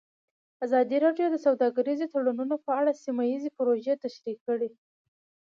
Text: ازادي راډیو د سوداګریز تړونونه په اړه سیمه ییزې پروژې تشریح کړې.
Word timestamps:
ازادي 0.65 0.97
راډیو 1.05 1.27
د 1.31 1.37
سوداګریز 1.45 1.99
تړونونه 2.13 2.55
په 2.65 2.71
اړه 2.79 2.99
سیمه 3.03 3.23
ییزې 3.31 3.49
پروژې 3.57 3.95
تشریح 4.03 4.37
کړې. 4.47 4.69